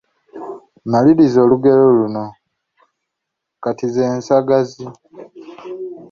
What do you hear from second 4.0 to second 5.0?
nsagazi”.